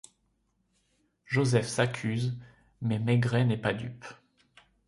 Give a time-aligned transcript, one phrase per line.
[1.27, 2.35] Joseph s'accuse,
[2.81, 4.03] mais Maigret n'est pas dupe.